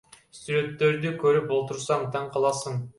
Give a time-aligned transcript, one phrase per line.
[0.37, 2.87] Сүрөттөрдү көрүп олтурсаң таң каласың.